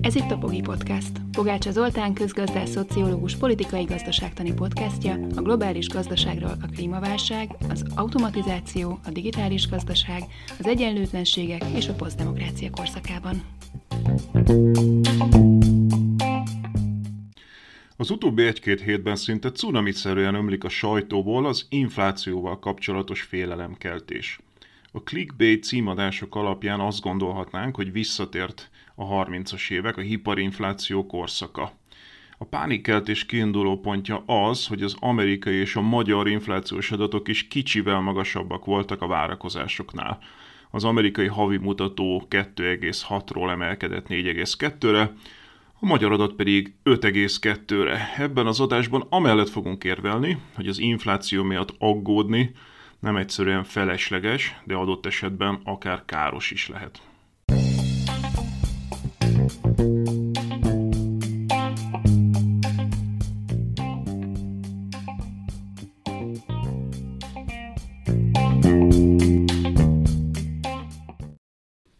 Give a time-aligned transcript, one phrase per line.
[0.00, 1.10] Ez itt a Pogi Podcast.
[1.32, 9.10] Pogácsa Zoltán közgazdás, szociológus, politikai gazdaságtani podcastja a globális gazdaságról a klímaválság, az automatizáció, a
[9.10, 10.22] digitális gazdaság,
[10.58, 13.42] az egyenlőtlenségek és a posztdemokrácia korszakában.
[17.96, 24.38] Az utóbbi egy-két hétben szinte cunamiszerűen ömlik a sajtóból az inflációval kapcsolatos félelemkeltés.
[24.96, 31.72] A clickbait címadások alapján azt gondolhatnánk, hogy visszatért a 30-as évek, a hiperinfláció korszaka.
[32.38, 38.00] A pánikkeltés kiinduló pontja az, hogy az amerikai és a magyar inflációs adatok is kicsivel
[38.00, 40.18] magasabbak voltak a várakozásoknál.
[40.70, 45.12] Az amerikai havi mutató 2,6-ról emelkedett 4,2-re,
[45.80, 48.14] a magyar adat pedig 5,2-re.
[48.16, 52.50] Ebben az adásban amellett fogunk érvelni, hogy az infláció miatt aggódni
[53.04, 57.02] nem egyszerűen felesleges, de adott esetben akár káros is lehet.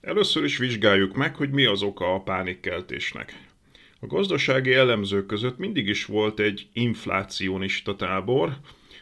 [0.00, 3.46] Először is vizsgáljuk meg, hogy mi az oka a pánikkeltésnek.
[4.00, 8.56] A gazdasági elemzők között mindig is volt egy inflácionista tábor,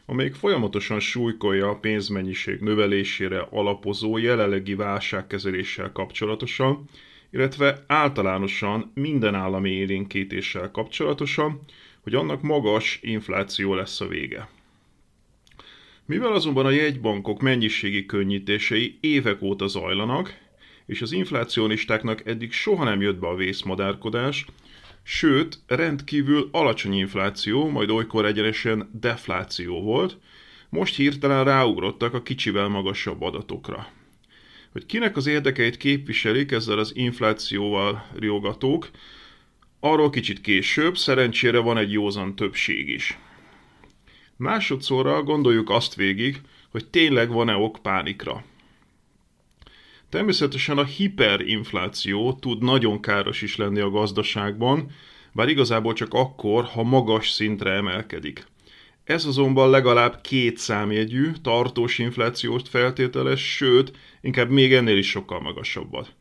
[0.06, 6.84] amelyik folyamatosan súlykolja a pénzmennyiség növelésére alapozó jelenlegi válságkezeléssel kapcsolatosan,
[7.30, 11.60] illetve általánosan minden állami élénkítéssel kapcsolatosan,
[12.00, 14.48] hogy annak magas infláció lesz a vége.
[16.06, 20.38] Mivel azonban a jegybankok mennyiségi könnyítései évek óta zajlanak,
[20.86, 24.46] és az inflácionistáknak eddig soha nem jött be a vészmadárkodás,
[25.02, 30.18] sőt, rendkívül alacsony infláció, majd olykor egyenesen defláció volt,
[30.68, 33.88] most hirtelen ráugrottak a kicsivel magasabb adatokra.
[34.72, 38.90] Hogy kinek az érdekeit képviselik ezzel az inflációval riogatók,
[39.80, 43.18] arról kicsit később, szerencsére van egy józan többség is.
[44.36, 46.40] Másodszorra gondoljuk azt végig,
[46.70, 48.44] hogy tényleg van-e ok pánikra.
[50.12, 54.90] Természetesen a hiperinfláció tud nagyon káros is lenni a gazdaságban,
[55.32, 58.46] bár igazából csak akkor, ha magas szintre emelkedik.
[59.04, 66.14] Ez azonban legalább két számjegyű, tartós inflációt feltételes, sőt, inkább még ennél is sokkal magasabbat.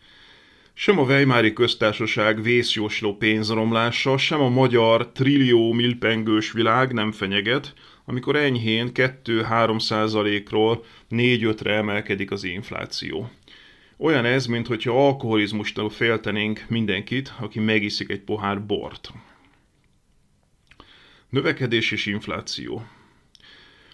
[0.74, 7.74] Sem a Weimári köztársaság vészjósló pénzromlása, sem a magyar trillió milpengős világ nem fenyeget,
[8.06, 13.30] amikor enyhén 2-3 százalékról 4-5-re emelkedik az infláció.
[14.04, 19.12] Olyan ez, mintha alkoholizmustól féltenénk mindenkit, aki megiszik egy pohár bort.
[21.30, 22.86] Növekedés és infláció.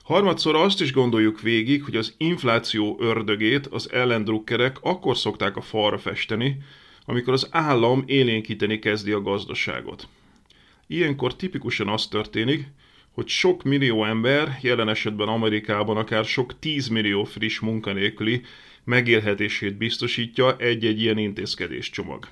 [0.04, 5.98] Harmadszor azt is gondoljuk végig, hogy az infláció ördögét az ellendrukkerek akkor szokták a falra
[5.98, 6.58] festeni,
[7.06, 10.08] amikor az állam élénkíteni kezdi a gazdaságot.
[10.88, 12.68] Ilyenkor tipikusan az történik,
[13.12, 18.42] hogy sok millió ember, jelen esetben Amerikában akár sok tízmillió friss munkanélküli
[18.88, 22.28] megélhetését biztosítja egy-egy ilyen intézkedéscsomag.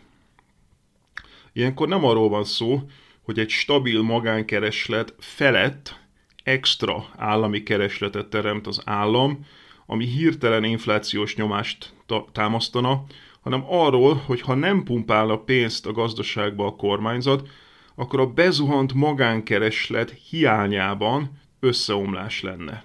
[1.53, 2.81] Ilyenkor nem arról van szó,
[3.21, 5.99] hogy egy stabil magánkereslet felett
[6.43, 9.45] extra állami keresletet teremt az állam,
[9.85, 11.93] ami hirtelen inflációs nyomást
[12.31, 13.03] támasztana,
[13.41, 17.47] hanem arról, hogy ha nem pumpálna pénzt a gazdaságba a kormányzat,
[17.95, 22.83] akkor a bezuhant magánkereslet hiányában összeomlás lenne.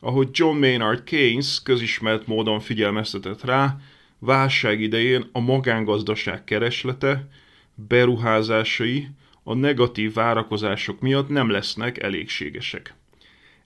[0.00, 3.76] Ahogy John Maynard Keynes közismert módon figyelmeztetett rá,
[4.18, 7.28] válság idején a magángazdaság kereslete,
[7.74, 9.08] beruházásai
[9.42, 12.94] a negatív várakozások miatt nem lesznek elégségesek.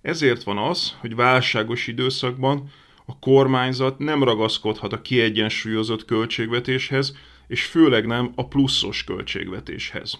[0.03, 2.71] Ezért van az, hogy válságos időszakban
[3.05, 7.17] a kormányzat nem ragaszkodhat a kiegyensúlyozott költségvetéshez,
[7.49, 10.19] és főleg nem a pluszos költségvetéshez.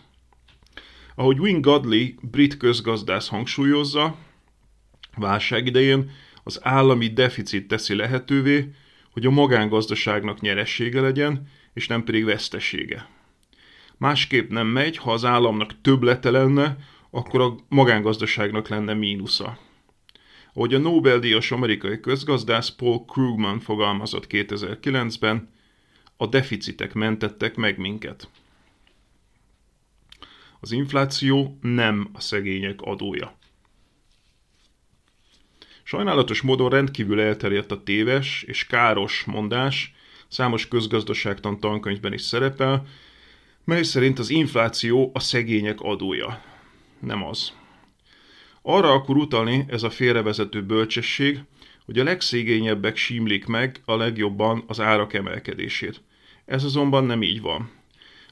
[1.15, 4.17] Ahogy Win Godley, brit közgazdász hangsúlyozza,
[5.17, 6.11] válság idején
[6.43, 8.71] az állami deficit teszi lehetővé,
[9.13, 13.09] hogy a magángazdaságnak nyeressége legyen, és nem pedig vesztesége.
[13.97, 16.77] Másképp nem megy, ha az államnak többlete lenne,
[17.11, 19.59] akkor a magángazdaságnak lenne mínusza.
[20.55, 25.51] Ahogy a Nobel-díjas amerikai közgazdász Paul Krugman fogalmazott 2009-ben,
[26.17, 28.29] a deficitek mentettek meg minket.
[30.61, 33.39] Az infláció nem a szegények adója.
[35.93, 39.95] Sajnálatos módon rendkívül elterjedt a téves és káros mondás,
[40.29, 42.87] számos közgazdaságtan tankönyvben is szerepel,
[43.65, 46.43] mely szerint az infláció a szegények adója.
[47.01, 47.53] Nem az.
[48.63, 51.41] Arra akkor utalni ez a félrevezető bölcsesség,
[51.85, 56.01] hogy a legszégényebbek símlik meg a legjobban az árak emelkedését.
[56.45, 57.71] Ez azonban nem így van.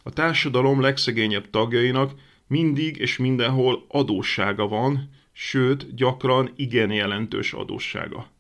[0.03, 2.13] A társadalom legszegényebb tagjainak
[2.47, 8.31] mindig és mindenhol adóssága van, sőt, gyakran igen jelentős adóssága.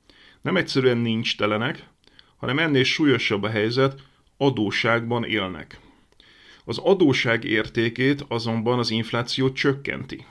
[0.40, 1.86] Nem egyszerűen nincs telenek,
[2.36, 4.02] hanem ennél súlyosabb a helyzet,
[4.36, 5.80] adósságban élnek.
[6.64, 10.24] Az adóság értékét azonban az infláció csökkenti.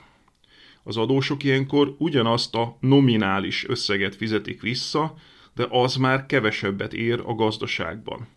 [0.82, 5.14] Az adósok ilyenkor ugyanazt a nominális összeget fizetik vissza,
[5.54, 8.28] de az már kevesebbet ér a gazdaságban.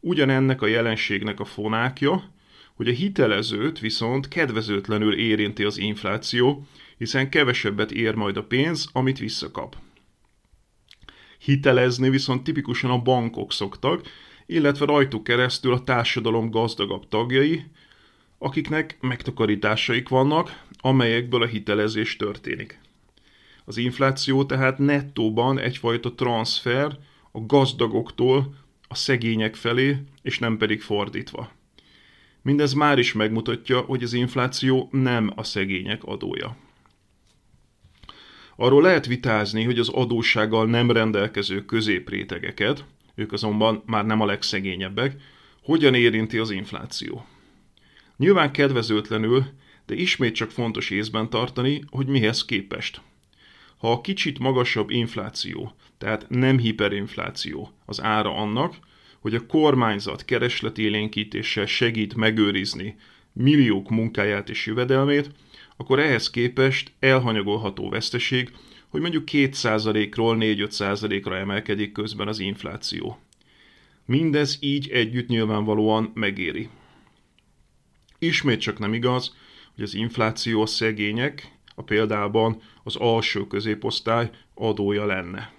[0.00, 2.30] Ugyanennek a jelenségnek a fonákja,
[2.74, 6.66] hogy a hitelezőt viszont kedvezőtlenül érinti az infláció,
[7.02, 9.76] hiszen kevesebbet ér majd a pénz, amit visszakap.
[11.38, 14.02] Hitelezni viszont tipikusan a bankok szoktak,
[14.46, 17.64] illetve rajtuk keresztül a társadalom gazdagabb tagjai,
[18.38, 22.80] akiknek megtakarításaik vannak, amelyekből a hitelezés történik.
[23.64, 26.98] Az infláció tehát nettóban egyfajta transfer
[27.32, 28.54] a gazdagoktól
[28.88, 31.50] a szegények felé, és nem pedig fordítva.
[32.42, 36.56] Mindez már is megmutatja, hogy az infláció nem a szegények adója.
[38.56, 42.84] Arról lehet vitázni, hogy az adóssággal nem rendelkező középrétegeket,
[43.14, 45.16] ők azonban már nem a legszegényebbek,
[45.62, 47.26] hogyan érinti az infláció.
[48.16, 49.44] Nyilván kedvezőtlenül,
[49.86, 53.00] de ismét csak fontos észben tartani, hogy mihez képest.
[53.76, 58.76] Ha a kicsit magasabb infláció, tehát nem hiperinfláció az ára annak,
[59.20, 62.96] hogy a kormányzat keresletélénkítéssel segít megőrizni
[63.32, 65.30] milliók munkáját és jövedelmét,
[65.76, 68.50] akkor ehhez képest elhanyagolható veszteség,
[68.88, 73.18] hogy mondjuk 2%-ról 4-5%-ra emelkedik közben az infláció.
[74.06, 76.68] Mindez így együtt nyilvánvalóan megéri.
[78.18, 79.36] Ismét csak nem igaz,
[79.74, 85.52] hogy az infláció a szegények, a példában az alsó középosztály adója lenne.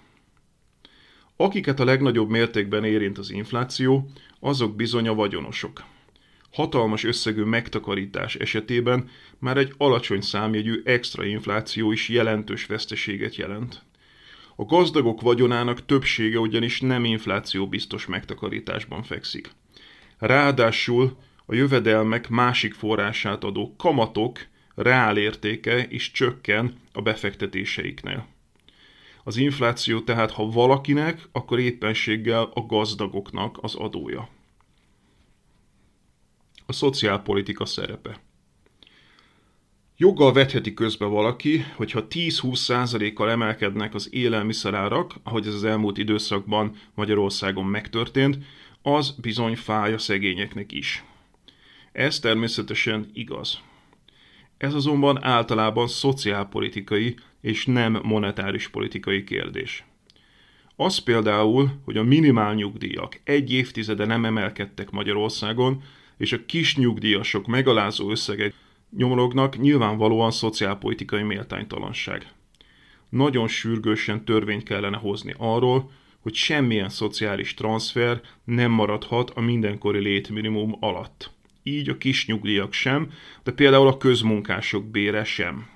[1.36, 5.84] Akiket a legnagyobb mértékben érint az infláció, azok bizony a vagyonosok.
[6.54, 9.08] Hatalmas összegű megtakarítás esetében
[9.38, 13.82] már egy alacsony számjegyű extra infláció is jelentős veszteséget jelent.
[14.56, 19.50] A gazdagok vagyonának többsége ugyanis nem infláció biztos megtakarításban fekszik.
[20.18, 21.16] Ráadásul
[21.46, 24.38] a jövedelmek másik forrását adó kamatok
[24.74, 28.26] reál értéke is csökken a befektetéseiknél.
[29.24, 34.33] Az infláció tehát, ha valakinek, akkor éppenséggel a gazdagoknak az adója.
[36.66, 38.20] A szociálpolitika szerepe.
[39.96, 47.64] Joggal vetheti közbe valaki, hogyha 10-20%-kal emelkednek az élelmiszerárak, ahogy ez az elmúlt időszakban Magyarországon
[47.64, 48.38] megtörtént,
[48.82, 51.04] az bizony fáj a szegényeknek is.
[51.92, 53.60] Ez természetesen igaz.
[54.56, 59.84] Ez azonban általában szociálpolitikai és nem monetáris politikai kérdés.
[60.76, 65.82] Az például, hogy a minimál nyugdíjak egy évtizede nem emelkedtek Magyarországon,
[66.16, 68.54] és a kis nyugdíjasok megalázó összegek
[68.96, 72.32] nyomorognak nyilvánvalóan szociálpolitikai méltánytalanság.
[73.08, 75.90] Nagyon sürgősen törvényt kellene hozni arról,
[76.20, 81.30] hogy semmilyen szociális transfer nem maradhat a mindenkori létminimum alatt.
[81.62, 83.12] Így a kis nyugdíjak sem,
[83.42, 85.68] de például a közmunkások bére sem.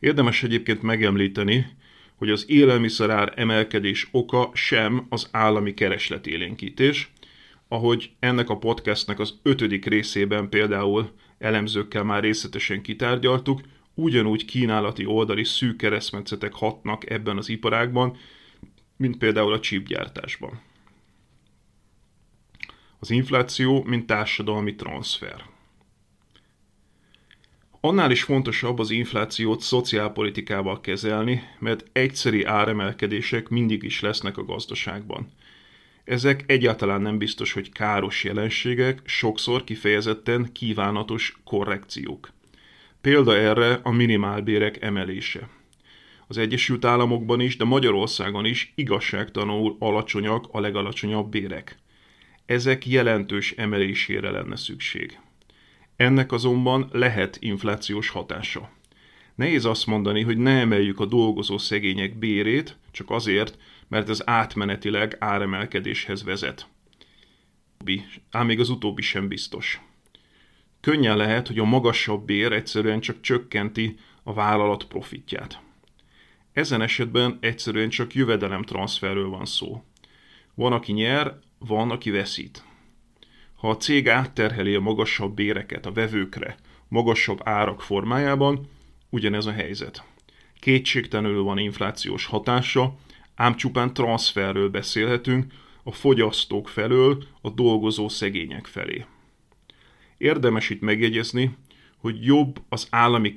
[0.00, 1.66] Érdemes egyébként megemlíteni,
[2.14, 7.12] hogy az élelmiszerár emelkedés oka sem az állami keresletélénkítés,
[7.74, 13.60] ahogy ennek a podcastnek az ötödik részében például elemzőkkel már részletesen kitárgyaltuk,
[13.94, 18.16] ugyanúgy kínálati oldali szűk keresztmetszetek hatnak ebben az iparágban,
[18.96, 20.60] mint például a csípgyártásban.
[22.98, 25.44] Az infláció, mint társadalmi transfer.
[27.80, 35.32] Annál is fontosabb az inflációt szociálpolitikával kezelni, mert egyszeri áremelkedések mindig is lesznek a gazdaságban.
[36.04, 42.32] Ezek egyáltalán nem biztos, hogy káros jelenségek, sokszor kifejezetten kívánatos korrekciók.
[43.00, 45.48] Példa erre a minimálbérek emelése.
[46.26, 51.78] Az Egyesült Államokban is, de Magyarországon is igazságtanul alacsonyak a legalacsonyabb bérek.
[52.46, 55.18] Ezek jelentős emelésére lenne szükség.
[55.96, 58.70] Ennek azonban lehet inflációs hatása.
[59.34, 65.16] Nehéz azt mondani, hogy ne emeljük a dolgozó szegények bérét, csak azért, mert ez átmenetileg
[65.18, 66.68] áremelkedéshez vezet.
[68.30, 69.80] Ám még az utóbbi sem biztos.
[70.80, 75.60] Könnyen lehet, hogy a magasabb bér egyszerűen csak csökkenti a vállalat profitját.
[76.52, 79.84] Ezen esetben egyszerűen csak jövedelemtranszferről van szó.
[80.54, 82.64] Van, aki nyer, van, aki veszít.
[83.54, 86.56] Ha a cég átterheli a magasabb béreket a vevőkre,
[86.88, 88.68] magasabb árak formájában,
[89.14, 90.04] ugyanez a helyzet.
[90.60, 92.96] Kétségtelenül van inflációs hatása,
[93.34, 95.52] ám csupán transferről beszélhetünk
[95.82, 99.04] a fogyasztók felől a dolgozó szegények felé.
[100.18, 101.56] Érdemes itt megjegyezni,
[101.96, 103.32] hogy jobb az állami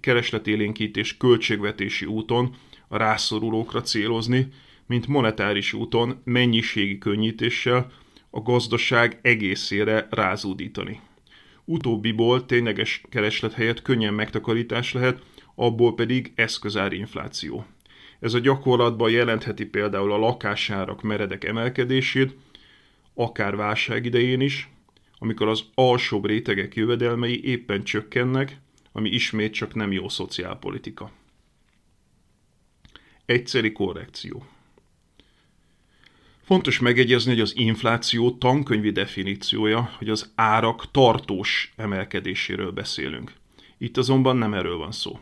[0.00, 2.54] keresletélénkítés költségvetési úton
[2.88, 4.48] a rászorulókra célozni,
[4.86, 7.92] mint monetáris úton mennyiségi könnyítéssel
[8.30, 11.00] a gazdaság egészére rázódítani.
[11.64, 15.22] Utóbbiból tényleges kereslet helyett könnyen megtakarítás lehet,
[15.54, 17.66] abból pedig eszközári infláció.
[18.20, 22.36] Ez a gyakorlatban jelentheti például a lakásárak meredek emelkedését,
[23.14, 24.68] akár válság idején is,
[25.18, 28.56] amikor az alsóbb rétegek jövedelmei éppen csökkennek,
[28.92, 31.10] ami ismét csak nem jó szociálpolitika.
[33.26, 34.46] Egyszeri korrekció.
[36.44, 43.32] Fontos megegyezni, hogy az infláció tankönyvi definíciója, hogy az árak tartós emelkedéséről beszélünk.
[43.78, 45.18] Itt azonban nem erről van szó.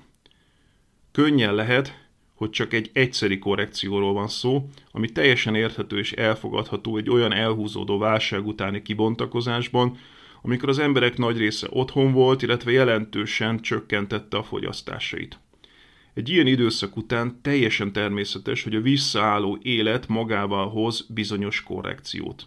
[1.12, 7.10] Könnyen lehet, hogy csak egy egyszeri korrekcióról van szó, ami teljesen érthető és elfogadható egy
[7.10, 9.98] olyan elhúzódó válság utáni kibontakozásban,
[10.42, 15.38] amikor az emberek nagy része otthon volt, illetve jelentősen csökkentette a fogyasztásait.
[16.14, 22.46] Egy ilyen időszak után teljesen természetes, hogy a visszaálló élet magával hoz bizonyos korrekciót.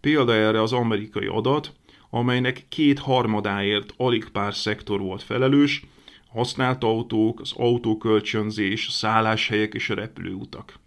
[0.00, 1.72] Példa erre az amerikai adat,
[2.10, 5.82] amelynek két harmadáért alig pár szektor volt felelős,
[6.32, 10.78] a használt autók, az autókölcsönzés, a szálláshelyek és a repülőutak.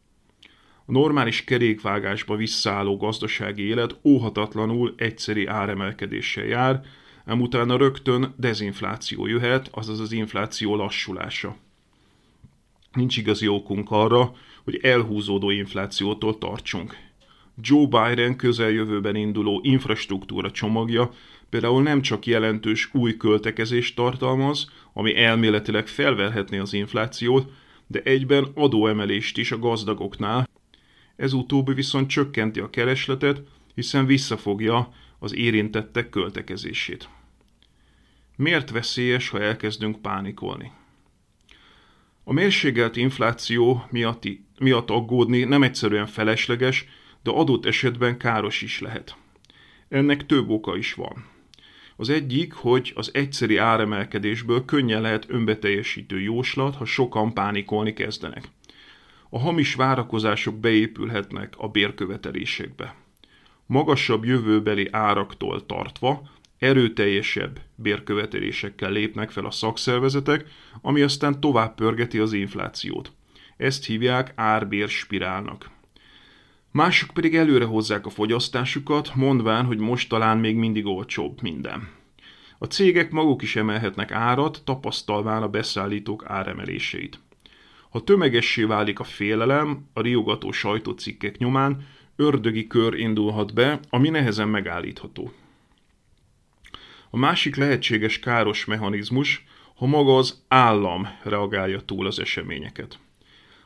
[0.86, 6.82] A normális kerékvágásba visszaálló gazdasági élet óhatatlanul egyszeri áremelkedéssel jár,
[7.26, 11.56] ám utána rögtön dezinfláció jöhet, azaz az infláció lassulása.
[12.94, 16.96] Nincs igazi okunk arra, hogy elhúzódó inflációtól tartsunk.
[17.62, 21.12] Joe Biden közeljövőben induló infrastruktúra csomagja
[21.50, 27.52] például nem csak jelentős új költekezést tartalmaz, ami elméletileg felverhetné az inflációt,
[27.88, 30.50] de egyben adóemelést is a gazdagoknál.
[31.16, 33.42] Ez utóbbi viszont csökkenti a keresletet,
[33.76, 37.10] hiszen visszafogja az érintettek költekezését.
[38.36, 40.72] Miért veszélyes, ha elkezdünk pánikolni?
[42.30, 44.24] A mérségelt infláció miatt,
[44.60, 46.86] miatt aggódni nem egyszerűen felesleges,
[47.24, 49.16] de adott esetben káros is lehet.
[49.88, 51.26] Ennek több oka is van.
[51.96, 58.44] Az egyik, hogy az egyszeri áremelkedésből könnyen lehet önbeteljesítő jóslat, ha sokan pánikolni kezdenek.
[59.30, 62.96] A hamis várakozások beépülhetnek a bérkövetelésekbe.
[63.66, 66.30] Magasabb jövőbeli áraktól tartva
[66.60, 70.46] erőteljesebb bérkövetelésekkel lépnek fel a szakszervezetek,
[70.82, 73.12] ami aztán tovább pörgeti az inflációt.
[73.58, 75.70] Ezt hívják árbér spirálnak.
[76.72, 81.90] Mások pedig előre hozzák a fogyasztásukat, mondván, hogy most talán még mindig olcsóbb minden.
[82.58, 87.20] A cégek maguk is emelhetnek árat, tapasztalván a beszállítók áremeléseit.
[87.90, 94.48] Ha tömegessé válik a félelem, a riogató sajtócikkek nyomán ördögi kör indulhat be, ami nehezen
[94.48, 95.32] megállítható.
[97.10, 103.00] A másik lehetséges káros mechanizmus, ha maga az állam reagálja túl az eseményeket.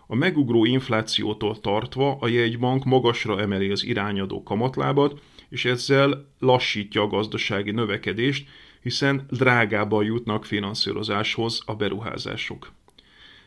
[0.07, 7.07] A megugró inflációtól tartva a jegybank magasra emeli az irányadó kamatlábat, és ezzel lassítja a
[7.07, 8.47] gazdasági növekedést,
[8.81, 12.71] hiszen drágában jutnak finanszírozáshoz a beruházások.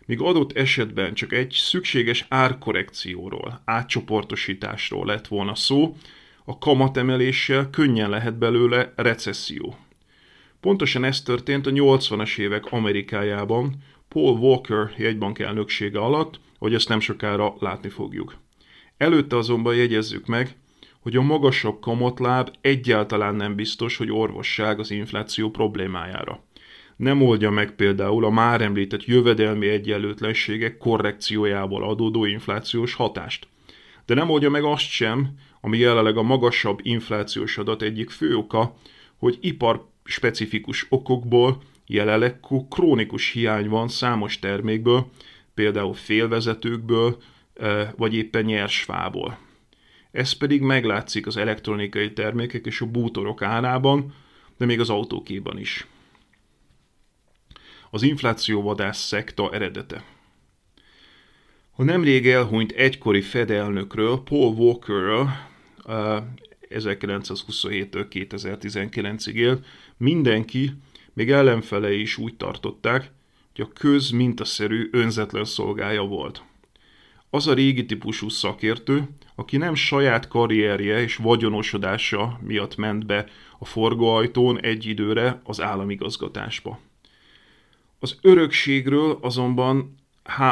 [0.07, 5.97] Míg adott esetben csak egy szükséges árkorrekcióról, átcsoportosításról lett volna szó,
[6.45, 9.76] a kamatemeléssel könnyen lehet belőle recesszió.
[10.66, 13.75] Pontosan ez történt a 80-as évek Amerikájában,
[14.08, 18.37] Paul Walker jegybank elnöksége alatt, hogy ezt nem sokára látni fogjuk.
[18.96, 20.56] Előtte azonban jegyezzük meg,
[21.00, 26.44] hogy a magasabb kamatláb egyáltalán nem biztos, hogy orvosság az infláció problémájára.
[26.96, 33.49] Nem oldja meg például a már említett jövedelmi egyenlőtlenségek korrekciójából adódó inflációs hatást.
[34.06, 35.28] De nem oldja meg azt sem,
[35.61, 38.76] ami jelenleg a magasabb inflációs adat egyik fő oka,
[39.16, 45.11] hogy ipar specifikus okokból jelenleg krónikus hiány van számos termékből,
[45.55, 47.23] például félvezetőkből,
[47.55, 49.39] eh, vagy éppen nyersfából.
[50.11, 54.15] Ez pedig meglátszik az elektronikai termékek és a bútorok árában,
[54.57, 55.87] de még az autókéban is.
[57.91, 60.05] Az inflációvadász szekta eredete.
[61.79, 65.29] A nemrég elhunyt egykori Fed elnökről, Paul Walkerről,
[66.71, 70.73] 1927-től 2019-ig élt, mindenki,
[71.12, 73.11] még ellenfelei is úgy tartották,
[73.55, 76.43] hogy a köz mintaszerű önzetlen szolgája volt.
[77.31, 83.26] Az a régi típusú szakértő, aki nem saját karrierje és vagyonosodása miatt ment be
[83.59, 86.79] a forgóajtón egy időre az államigazgatásba.
[87.99, 89.95] Az örökségről azonban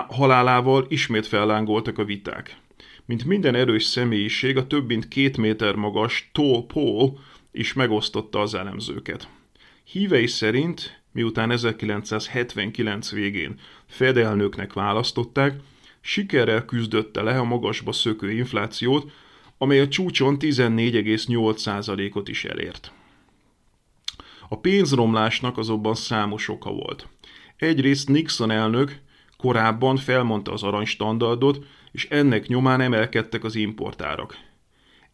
[0.09, 2.57] halálával ismét fellángoltak a viták.
[3.05, 7.19] Mint minden erős személyiség, a több mint két méter magas Tall Paul
[7.55, 9.29] is megosztotta az elemzőket.
[9.85, 15.61] Hívei szerint, miután 1979 végén fedelnöknek választották,
[16.01, 19.11] sikerrel küzdötte le a magasba szökő inflációt,
[19.59, 22.93] amely a csúcson 14,8%-ot is elért.
[24.49, 27.09] A pénzromlásnak azonban számos oka volt.
[27.57, 29.01] Egyrészt Nixon elnök
[29.37, 34.39] korábban felmondta az aranystandardot, és ennek nyomán emelkedtek az importárak.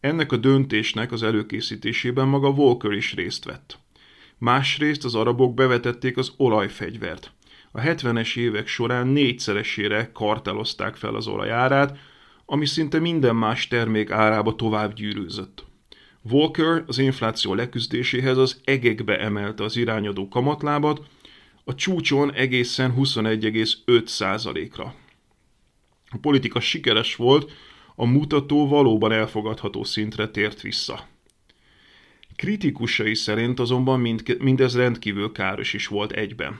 [0.01, 3.79] Ennek a döntésnek az előkészítésében maga Walker is részt vett.
[4.37, 7.31] Másrészt az arabok bevetették az olajfegyvert.
[7.71, 11.97] A 70-es évek során négyszeresére kartelozták fel az olajárát,
[12.45, 15.65] ami szinte minden más termék árába tovább gyűrűzött.
[16.21, 21.01] Walker az infláció leküzdéséhez az egekbe emelte az irányadó kamatlábat,
[21.63, 24.93] a csúcson egészen 21,5%-ra.
[26.09, 27.51] A politika sikeres volt,
[27.95, 31.07] a mutató valóban elfogadható szintre tért vissza.
[32.35, 36.59] Kritikusai szerint azonban mind, mindez rendkívül káros is volt egyben.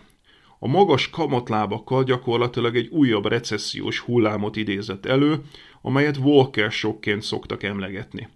[0.60, 5.42] A magas kamatlábakkal gyakorlatilag egy újabb recessziós hullámot idézett elő,
[5.82, 8.28] amelyet Walker sokként szoktak emlegetni.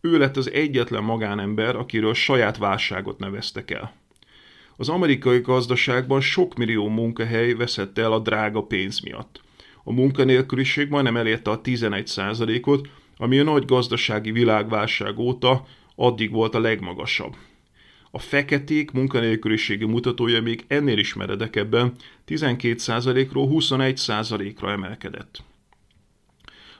[0.00, 3.94] Ő lett az egyetlen magánember, akiről saját válságot neveztek el.
[4.76, 9.40] Az amerikai gazdaságban sok millió munkahely veszett el a drága pénz miatt.
[9.84, 16.60] A munkanélküliség majdnem elérte a 11%-ot, ami a nagy gazdasági világválság óta addig volt a
[16.60, 17.36] legmagasabb.
[18.10, 21.92] A feketék munkanélküliségi mutatója még ennél is meredekebben
[22.28, 25.42] 12%-ról 21%-ra emelkedett.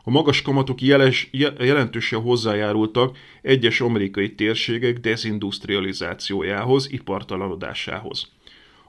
[0.04, 1.28] A magas kamatok jeles,
[1.59, 8.30] jelentősen hozzájárultak egyes amerikai térségek dezindustrializációjához, ipartalanodásához.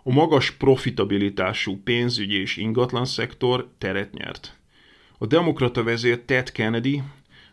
[0.03, 4.57] A magas profitabilitású pénzügyi és ingatlan szektor teret nyert.
[5.17, 7.01] A demokrata vezér Ted Kennedy,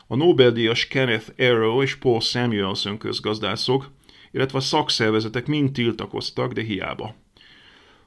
[0.06, 3.90] a Nobel-díjas Kenneth Arrow és Paul Samuelson közgazdászok,
[4.32, 7.14] illetve a szakszervezetek mind tiltakoztak, de hiába.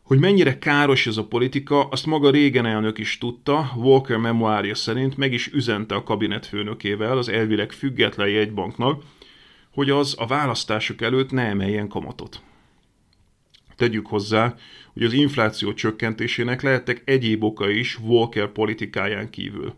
[0.01, 5.17] Hogy mennyire káros ez a politika, azt maga régen elnök is tudta, Walker memoárja szerint
[5.17, 9.03] meg is üzente a kabinetfőnökével, az elvileg független jegybanknak,
[9.71, 12.41] hogy az a választások előtt ne emeljen kamatot.
[13.75, 14.55] Tegyük hozzá,
[14.93, 19.73] hogy az infláció csökkentésének lehettek egyéb oka is Walker politikáján kívül.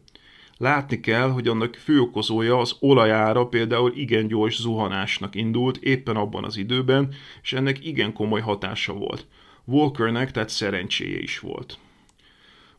[0.58, 6.58] Látni kell, hogy annak főokozója az olajára például igen gyors zuhanásnak indult éppen abban az
[6.58, 9.26] időben, és ennek igen komoly hatása volt.
[9.66, 11.80] Walkernek tehát szerencséje is volt.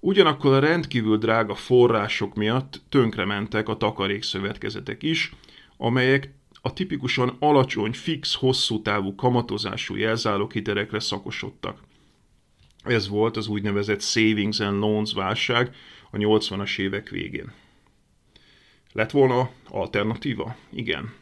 [0.00, 5.32] Ugyanakkor a rendkívül drága források miatt tönkrementek a takarékszövetkezetek is,
[5.76, 6.34] amelyek
[6.66, 11.80] a tipikusan alacsony, fix, hosszú távú kamatozású jelzáloghitelekre szakosodtak.
[12.82, 15.74] Ez volt az úgynevezett Savings and Loans válság
[16.10, 17.52] a 80-as évek végén.
[18.92, 20.56] Lett volna alternatíva?
[20.72, 21.14] Igen.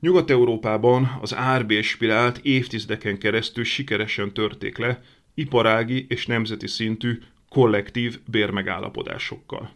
[0.00, 5.02] Nyugat-Európában az árbérspirált évtizedeken keresztül sikeresen törték le
[5.34, 7.18] iparági és nemzeti szintű
[7.48, 9.70] kollektív bérmegállapodásokkal.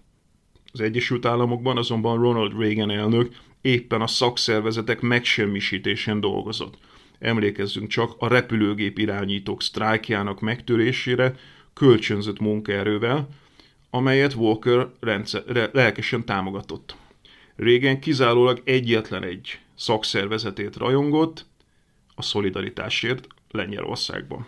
[0.73, 6.79] Az Egyesült Államokban azonban Ronald Reagan elnök éppen a szakszervezetek megsemmisítésén dolgozott.
[7.18, 11.35] Emlékezzünk csak a repülőgép irányítók sztrájkjának megtörésére
[11.75, 13.29] kölcsönzött munkaerővel,
[13.90, 16.97] amelyet Walker rendszer, lelkesen támogatott.
[17.57, 21.47] Régen kizárólag egyetlen egy szakszervezetét rajongott,
[22.14, 24.47] a szolidaritásért Lengyelországban.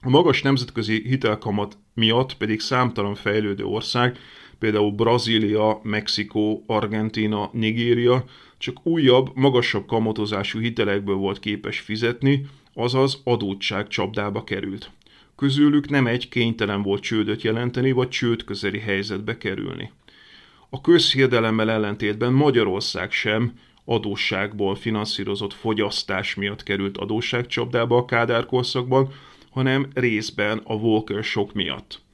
[0.00, 4.18] A magas nemzetközi hitelkamat miatt pedig számtalan fejlődő ország,
[4.58, 8.24] például Brazília, Mexikó, Argentína, Nigéria
[8.58, 14.90] csak újabb, magasabb kamatozású hitelekből volt képes fizetni, azaz adótság csapdába került.
[15.36, 19.92] Közülük nem egy kénytelen volt csődöt jelenteni, vagy csőd közeli helyzetbe kerülni.
[20.70, 23.52] A közhiedelemmel ellentétben Magyarország sem
[23.84, 29.12] adósságból finanszírozott fogyasztás miatt került adósságcsapdába a Kádár korszakban,
[29.50, 32.04] hanem részben a Walker sok miatt.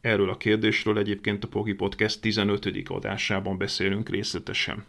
[0.00, 2.72] Erről a kérdésről egyébként a Pogi Podcast 15.
[2.88, 4.84] adásában beszélünk részletesen.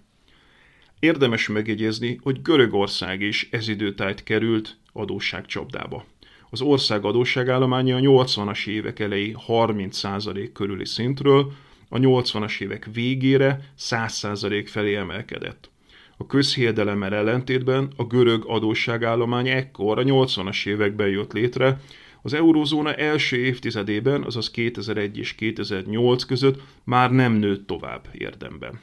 [0.99, 6.05] Érdemes megjegyezni, hogy Görögország is ez időtájt került adósságcsapdába.
[6.49, 11.51] Az ország adósságállománya a 80-as évek elejé 30% körüli szintről
[11.89, 15.69] a 80-as évek végére 100% felé emelkedett.
[16.17, 21.79] A közhiedelemmel ellentétben a görög adósságállomány ekkor a 80-as években jött létre,
[22.21, 28.79] az eurózóna első évtizedében, azaz 2001 és 2008 között már nem nőtt tovább érdemben.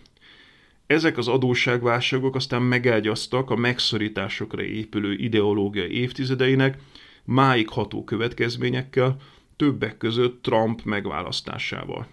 [0.86, 6.78] Ezek az adósságválságok aztán megágyaztak a megszorításokra épülő ideológia évtizedeinek,
[7.24, 9.16] máig ható következményekkel,
[9.56, 12.06] többek között Trump megválasztásával.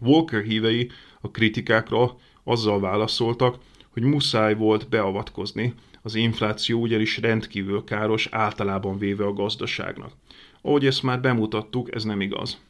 [0.00, 0.90] Walker hívei
[1.20, 3.58] a kritikákra azzal válaszoltak,
[3.90, 10.12] hogy muszáj volt beavatkozni, az infláció ugyanis rendkívül káros általában véve a gazdaságnak.
[10.62, 12.60] Ahogy ezt már bemutattuk, ez nem igaz.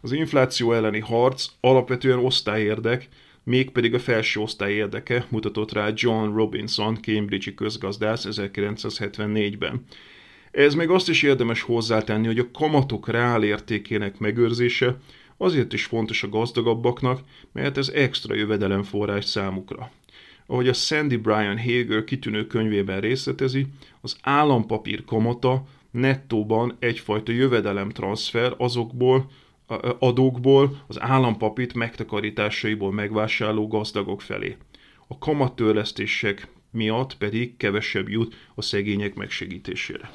[0.00, 3.08] Az infláció elleni harc alapvetően osztályérdek,
[3.42, 9.84] mégpedig a felső osztály érdeke mutatott rá John Robinson, Cambridge-i közgazdász 1974-ben.
[10.50, 14.96] Ez még azt is érdemes hozzátenni, hogy a kamatok reálértékének megőrzése
[15.36, 17.20] azért is fontos a gazdagabbaknak,
[17.52, 19.90] mert ez extra jövedelemforrás számukra.
[20.46, 23.66] Ahogy a Sandy Brian Hager kitűnő könyvében részletezi,
[24.00, 29.30] az állampapír kamata nettóban egyfajta jövedelemtranszfer azokból,
[29.98, 34.56] adókból, az állampapit megtakarításaiból megvásárló gazdagok felé.
[35.08, 40.10] A kamattörlesztések miatt pedig kevesebb jut a szegények megsegítésére.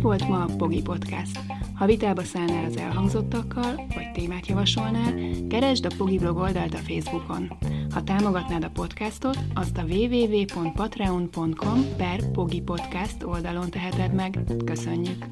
[0.00, 1.38] Ez volt ma a Pogi Podcast.
[1.74, 5.14] Ha vitába szállnál az elhangzottakkal, vagy témát javasolnál,
[5.48, 7.52] keresd a Pogi blog oldalt a Facebookon.
[7.90, 14.38] Ha támogatnád a podcastot, azt a www.patreon.com per Pogi Podcast oldalon teheted meg.
[14.64, 15.24] Köszönjük!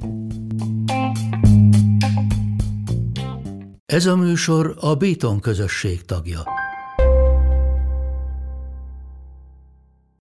[3.87, 6.41] Ez a műsor a Béton közösség tagja.